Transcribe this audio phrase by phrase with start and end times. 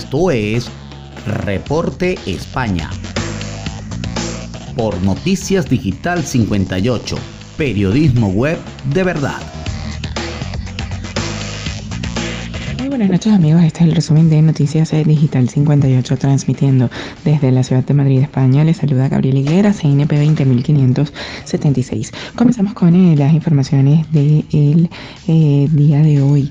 [0.00, 0.66] Esto es
[1.44, 2.88] Reporte España.
[4.74, 7.18] Por Noticias Digital 58,
[7.58, 8.58] periodismo web
[8.94, 9.36] de verdad.
[12.78, 16.88] Muy buenas noches amigos, este es el resumen de Noticias Digital 58 transmitiendo
[17.22, 18.64] desde la ciudad de Madrid, España.
[18.64, 22.10] Les saluda Gabriel Higuera, CNP 20576.
[22.34, 24.88] Comenzamos con eh, las informaciones del
[25.28, 26.50] eh, día de hoy.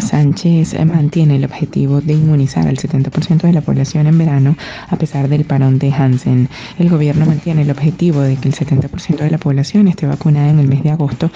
[0.00, 4.56] Sánchez mantiene el objetivo de inmunizar al 70% de la población en verano
[4.88, 6.48] a pesar del parón de Hansen.
[6.78, 10.58] El gobierno mantiene el objetivo de que el 70% de la población esté vacunada en
[10.58, 11.30] el mes de agosto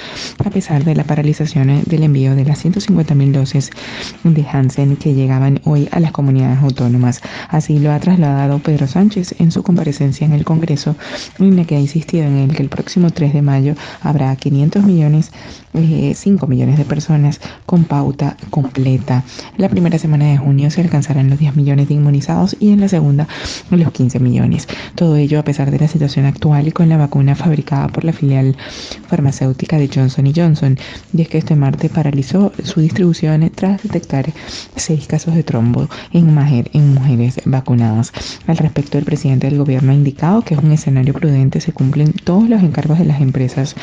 [0.44, 3.70] a pesar de la paralización del envío de las 150.000 dosis
[4.24, 7.20] de Hansen que llegaban hoy a las comunidades autónomas.
[7.48, 10.96] Así lo ha trasladado Pedro Sánchez en su comparecencia en el Congreso
[11.38, 14.84] en la que ha insistido en el que el próximo 3 de mayo habrá 500
[14.84, 15.30] millones,
[15.72, 19.24] 5 eh, millones de personas con pauta completa.
[19.56, 22.88] La primera semana de junio se alcanzarán los 10 millones de inmunizados y en la
[22.88, 23.26] segunda
[23.70, 24.68] los 15 millones.
[24.94, 28.12] Todo ello a pesar de la situación actual y con la vacuna fabricada por la
[28.12, 28.56] filial
[29.08, 30.78] farmacéutica de Johnson Johnson.
[31.12, 34.32] Y es que este martes paralizó su distribución tras detectar
[34.76, 36.36] seis casos de trombo en,
[36.72, 38.12] en mujeres vacunadas.
[38.46, 42.12] Al respecto, el presidente del gobierno ha indicado que es un escenario prudente, se cumplen
[42.12, 43.74] todos los encargos de las empresas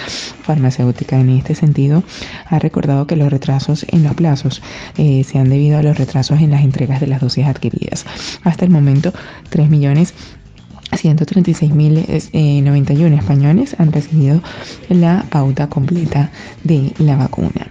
[0.43, 1.21] farmacéuticas.
[1.21, 2.03] En este sentido,
[2.45, 4.56] ha recordado que los retrasos en los plazos
[4.97, 8.05] eh, se han debido a los retrasos en las entregas de las dosis adquiridas.
[8.43, 9.13] Hasta el momento,
[9.49, 10.13] 3 millones
[10.91, 14.41] 136.091 españoles han recibido
[14.89, 16.31] la pauta completa
[16.63, 17.67] de la vacuna.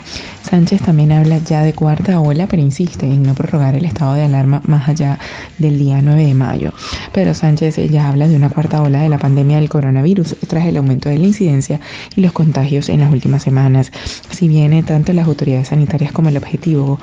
[0.48, 4.22] Sánchez también habla ya de cuarta ola, pero insiste en no prorrogar el estado de
[4.22, 5.18] alarma más allá
[5.58, 6.72] del día 9 de mayo.
[7.12, 10.76] Pero Sánchez ya habla de una cuarta ola de la pandemia del coronavirus tras el
[10.76, 11.80] aumento de la incidencia
[12.14, 13.90] y los contagios en las últimas semanas.
[14.30, 17.00] Si bien tanto las autoridades sanitarias como el objetivo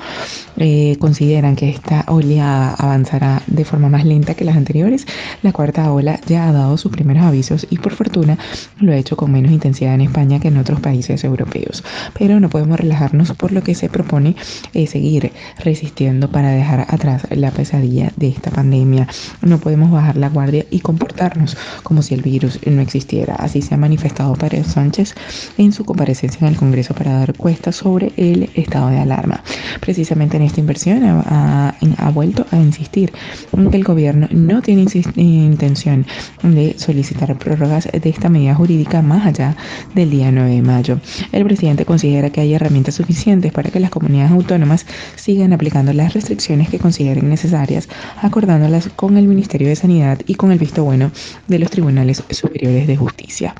[0.56, 5.06] eh, consideran que esta oleada avanzará de forma más lenta que las anteriores,
[5.42, 8.38] la cuarta ola ya ha dado sus primeros avisos y por fortuna
[8.80, 11.84] lo ha hecho con menos intensidad en España que en otros países europeos.
[12.18, 14.36] Pero no podemos relajarnos por lo que se propone
[14.72, 19.08] es seguir resistiendo para dejar atrás la pesadilla de esta pandemia.
[19.42, 23.34] No podemos bajar la guardia y comportarnos como si el virus no existiera.
[23.34, 25.14] Así se ha manifestado Pérez Sánchez
[25.58, 29.42] en su comparecencia en el Congreso para dar cuesta sobre el estado de alarma.
[29.80, 31.74] Precisamente en esta inversión ha,
[32.12, 33.12] vuelto a insistir
[33.52, 36.06] en que el gobierno no tiene intención
[36.42, 39.56] de solicitar prórrogas de esta medida jurídica más allá
[39.94, 41.00] del día 9 de mayo.
[41.32, 43.23] El presidente considera que hay herramientas suficientes
[43.54, 44.84] para que las comunidades autónomas
[45.16, 47.88] sigan aplicando las restricciones que consideren necesarias,
[48.20, 51.10] acordándolas con el Ministerio de Sanidad y con el visto bueno
[51.48, 53.54] de los tribunales superiores de justicia.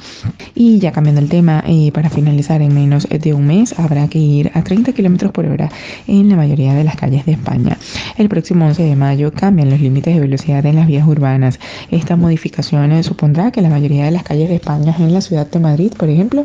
[0.55, 4.19] Y ya cambiando el tema, eh, para finalizar en menos de un mes habrá que
[4.19, 5.71] ir a 30 kilómetros por hora
[6.07, 7.79] en la mayoría de las calles de España.
[8.19, 11.59] El próximo 11 de mayo cambian los límites de velocidad en las vías urbanas.
[11.91, 15.59] Esta modificación supondrá que la mayoría de las calles de España en la ciudad de
[15.59, 16.45] Madrid, por ejemplo,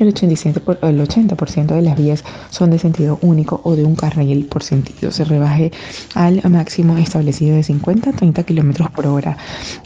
[0.00, 1.36] el 87%, el 80
[1.76, 2.24] de las vías
[2.56, 5.12] son de sentido único o de un carril por sentido.
[5.12, 5.70] Se rebaje
[6.14, 9.36] al máximo establecido de 50 a 30 kilómetros por hora.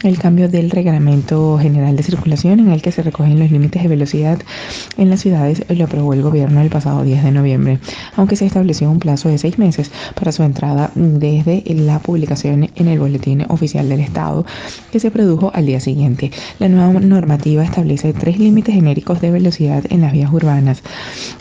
[0.03, 3.89] El cambio del Reglamento General de Circulación, en el que se recogen los límites de
[3.89, 4.39] velocidad
[4.97, 7.79] en las ciudades, lo aprobó el gobierno el pasado 10 de noviembre,
[8.15, 12.87] aunque se estableció un plazo de seis meses para su entrada desde la publicación en
[12.87, 14.45] el Boletín Oficial del Estado,
[14.91, 16.31] que se produjo al día siguiente.
[16.59, 20.81] La nueva normativa establece tres límites genéricos de velocidad en las vías urbanas,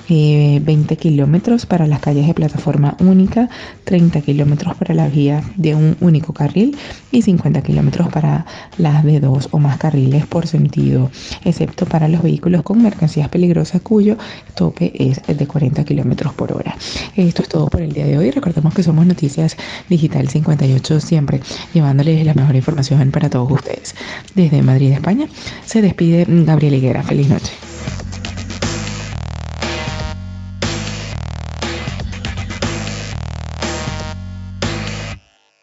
[0.08, 3.50] 20 eh, kilómetros kilómetros para las calles de plataforma única,
[3.84, 6.74] 30 kilómetros para las vías de un único carril
[7.12, 8.46] y 50 kilómetros para
[8.78, 11.10] las de dos o más carriles por sentido,
[11.44, 14.16] excepto para los vehículos con mercancías peligrosas cuyo
[14.54, 16.74] tope es de 40 kilómetros por hora.
[17.14, 18.30] Esto es todo por el día de hoy.
[18.30, 19.58] Recordemos que somos Noticias
[19.90, 21.42] Digital 58 siempre
[21.74, 23.94] llevándoles la mejor información para todos ustedes.
[24.34, 25.26] Desde Madrid, España,
[25.66, 27.02] se despide Gabriel Higuera.
[27.02, 27.69] Feliz noche.